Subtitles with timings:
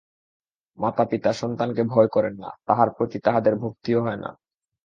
[0.77, 4.29] মাতাপিতা সন্তানকে ভয় করেন না, তাহার প্রতি তাঁহাদের ভক্তিও হয় না।